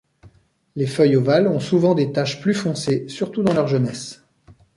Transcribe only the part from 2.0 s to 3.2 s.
taches plus foncées